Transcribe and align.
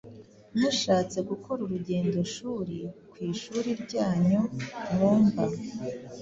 Mushatse 0.59 1.17
gukora 1.29 1.59
urugendoshuri 1.63 2.77
ku 3.11 3.15
ishuri 3.31 3.69
ryanyu 3.83 4.41
mwumva 4.91 5.43